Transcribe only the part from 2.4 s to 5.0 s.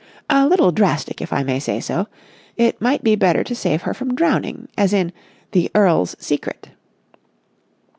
It might be better to save her from drowning, as